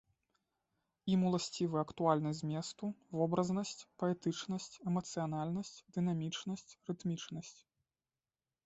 Ім 1.15 1.25
уласцівы 1.29 1.77
актуальнасць 1.81 2.41
зместу, 2.41 2.85
вобразнасць, 3.19 3.77
паэтычнасць, 4.05 4.71
эмацыянальнасць, 4.95 5.77
дынамічнасць, 6.01 6.69
рытмічнасць. 6.91 7.59